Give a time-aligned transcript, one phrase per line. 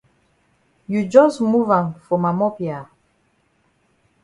[0.93, 2.79] You jus move am for ma mop ya.